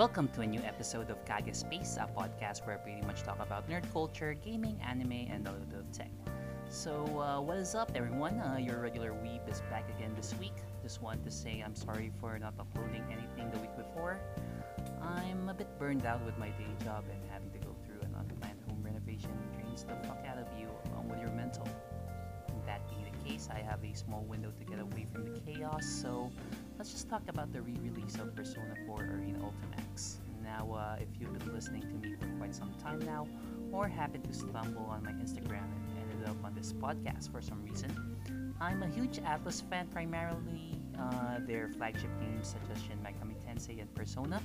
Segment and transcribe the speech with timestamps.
[0.00, 3.38] Welcome to a new episode of Kage Space, a podcast where I pretty much talk
[3.38, 6.10] about nerd culture, gaming, anime, and a little bit of tech.
[6.70, 8.40] So, uh, what is up, everyone?
[8.40, 10.54] Uh, your regular weeb is back again this week.
[10.82, 14.18] Just want to say I'm sorry for not uploading anything the week before.
[15.02, 18.14] I'm a bit burned out with my day job and having to go through an
[18.18, 21.68] unplanned home renovation drains the fuck out of you along with your mental.
[22.64, 25.84] That being the case, I have a small window to get away from the chaos,
[25.84, 26.30] so
[26.80, 30.14] let's just talk about the re-release of Persona 4 Arena Ultimax.
[30.42, 33.28] Now, uh, if you've been listening to me for quite some time now,
[33.70, 37.62] or happened to stumble on my Instagram and ended up on this podcast for some
[37.62, 38.16] reason,
[38.62, 43.78] I'm a huge Atlus fan, primarily uh, their flagship games such as Shin Megami Tensei
[43.78, 44.42] and Persona.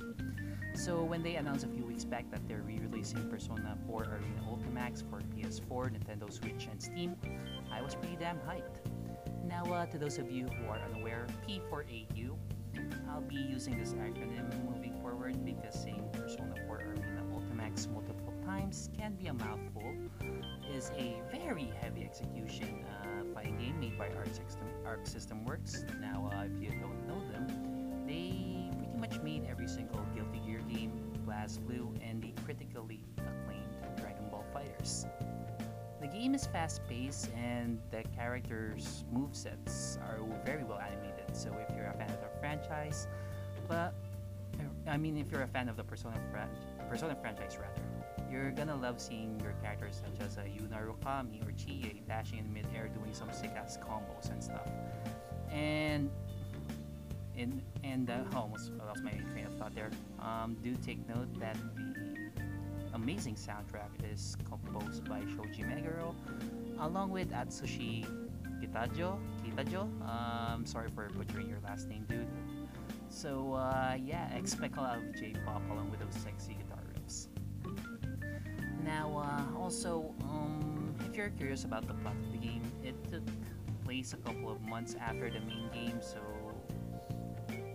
[0.74, 5.02] So when they announced a few weeks back that they're re-releasing Persona 4 Arena Ultimax
[5.08, 7.16] for PS4, Nintendo Switch, and Steam,
[7.72, 8.84] I was pretty damn hyped.
[9.48, 12.36] Now, uh, to those of you who are unaware, P4AU,
[13.08, 18.90] I'll be using this acronym moving forward because saying Persona 4 Arena Ultimax multiple times
[18.98, 19.94] can be a mouthful.
[20.68, 25.84] Is a very heavy execution uh, fighting game made by Arc System, Arc System Works.
[26.00, 30.60] Now, uh, if you don't know them, they pretty much made every single Guilty Gear
[30.68, 30.92] game,
[31.26, 35.06] BlazBlue, and the critically acclaimed Dragon Ball FighterZ.
[36.00, 41.34] The game is fast paced and the characters' movesets are very well animated.
[41.34, 43.08] So if you're a fan of the franchise,
[43.66, 43.94] but
[44.86, 46.50] I mean if you're a fan of the Persona fran-
[46.88, 51.52] Persona franchise rather, you're gonna love seeing your characters such as uh, Yu Narukami or
[51.52, 54.68] Chie dashing in midair doing some sick ass combos and stuff.
[55.50, 56.10] And
[57.36, 59.90] in and uh, oh, almost lost my train of thought there.
[60.20, 62.15] Um, do take note that the
[63.06, 66.12] amazing soundtrack is composed by Shoji Meguro,
[66.80, 68.04] along with Atsushi
[68.60, 69.16] Kitajoh.
[69.44, 69.86] Kitajoh.
[70.02, 72.26] Um, sorry for butchering your last name, dude.
[73.08, 77.28] So uh, yeah, expect a lot of J-pop along with those sexy guitar riffs.
[78.82, 83.22] Now, uh, also, um, if you're curious about the plot of the game, it took
[83.84, 86.18] place a couple of months after the main game, so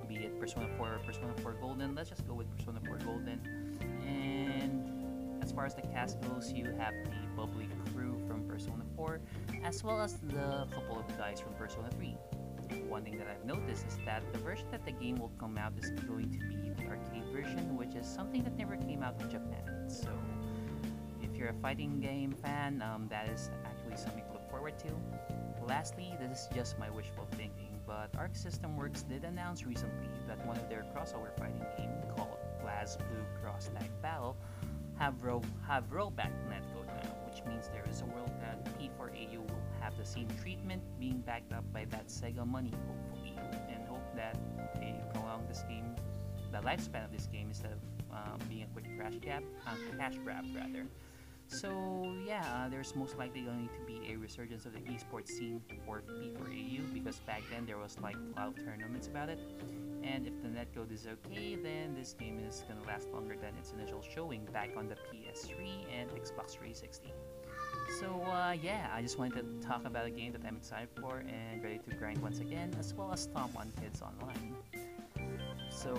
[0.10, 3.40] be it Persona 4 or Persona 4 Golden, let's just go with Persona 4 Golden.
[4.06, 4.51] And
[5.52, 9.20] as far as the cast goes, you have the bubbly crew from Persona 4,
[9.66, 12.16] as well as the couple of guys from Persona 3.
[12.88, 15.74] One thing that I've noticed is that the version that the game will come out
[15.78, 19.30] is going to be the arcade version, which is something that never came out in
[19.30, 19.90] Japan.
[19.90, 20.08] So,
[21.22, 24.88] if you're a fighting game fan, um, that is actually something to look forward to.
[25.68, 30.46] Lastly, this is just my wishful thinking, but Arc System Works did announce recently that
[30.46, 34.38] one of their crossover fighting game called BlazBlue Cross Tag Battle
[35.02, 39.64] have ro- have rollback netcode now, which means there is a world that P4AU will
[39.82, 43.36] have the same treatment, being backed up by that Sega money, hopefully,
[43.74, 44.38] and hope that
[44.76, 45.96] they prolong this game,
[46.52, 47.80] the lifespan of this game instead of
[48.16, 50.86] um, being a quick crash grab, uh, cash grab rather.
[51.48, 55.64] So yeah, uh, there's most likely going to be a resurgence of the esports scene
[55.84, 59.40] for P4AU because back then there was like a lot of tournaments about it.
[60.04, 63.72] And if the netcode is okay, then this game is gonna last longer than its
[63.72, 67.14] initial showing back on the PS3 and Xbox 360.
[68.00, 71.18] So uh, yeah, I just wanted to talk about a game that I'm excited for
[71.18, 74.56] and ready to grind once again, as well as stomp on kids online.
[75.70, 75.96] So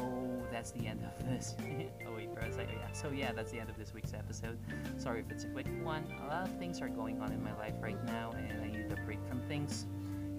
[0.50, 1.54] that's the end of this.
[2.06, 2.76] oh wait, for a second.
[2.78, 2.92] Yeah.
[2.92, 4.58] So yeah, that's the end of this week's episode.
[4.98, 6.04] Sorry if it's a quick one.
[6.24, 8.92] A lot of things are going on in my life right now, and I need
[8.92, 9.86] a break from things.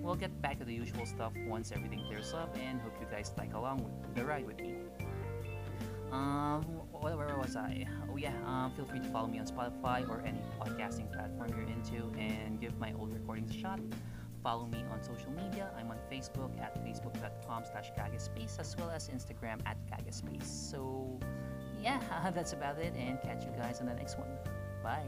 [0.04, 3.32] We'll get back to the usual stuff once everything clears up, and hope you guys
[3.38, 4.76] like along with the ride with me.
[6.12, 7.88] Um, where, where was I?
[8.12, 11.68] Oh yeah, um, feel free to follow me on Spotify or any podcasting platform you're
[11.68, 13.80] into, and give my old recordings a shot.
[14.44, 15.72] Follow me on social media.
[15.78, 20.44] I'm on Facebook at facebook.com slash kagespace as well as Instagram at kagespace.
[20.44, 21.18] So
[21.82, 22.02] yeah,
[22.36, 24.30] that's about it and catch you guys on the next one.
[24.84, 25.06] Bye.